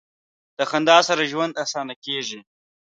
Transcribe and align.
د 0.57 0.59
خندا 0.69 0.97
سره 1.07 1.23
ژوند 1.31 1.53
اسانه 1.63 1.93
کیږي. 2.05 2.39